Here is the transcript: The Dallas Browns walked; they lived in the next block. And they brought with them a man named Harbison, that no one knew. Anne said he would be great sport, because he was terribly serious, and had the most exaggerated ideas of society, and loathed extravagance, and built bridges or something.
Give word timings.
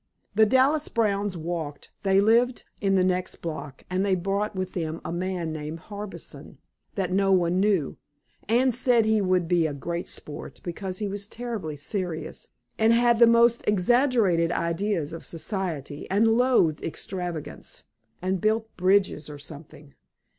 The 0.33 0.47
Dallas 0.47 0.87
Browns 0.87 1.37
walked; 1.37 1.91
they 2.01 2.19
lived 2.19 2.63
in 2.79 2.95
the 2.95 3.03
next 3.03 3.35
block. 3.35 3.83
And 3.87 4.03
they 4.03 4.15
brought 4.15 4.55
with 4.55 4.73
them 4.73 4.99
a 5.05 5.11
man 5.11 5.53
named 5.53 5.77
Harbison, 5.77 6.57
that 6.95 7.11
no 7.11 7.31
one 7.31 7.59
knew. 7.59 7.97
Anne 8.49 8.71
said 8.71 9.05
he 9.05 9.21
would 9.21 9.47
be 9.47 9.67
great 9.73 10.07
sport, 10.07 10.59
because 10.63 10.97
he 10.97 11.07
was 11.07 11.27
terribly 11.27 11.75
serious, 11.75 12.47
and 12.79 12.93
had 12.93 13.19
the 13.19 13.27
most 13.27 13.63
exaggerated 13.67 14.51
ideas 14.51 15.13
of 15.13 15.23
society, 15.23 16.09
and 16.09 16.29
loathed 16.29 16.83
extravagance, 16.83 17.83
and 18.23 18.41
built 18.41 18.75
bridges 18.77 19.29
or 19.29 19.37
something. 19.37 19.93